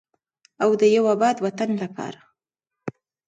او 0.63 0.69
د 0.79 0.83
یو 0.95 1.03
اباد 1.15 1.37
وطن 1.45 1.69
لپاره. 1.81 2.19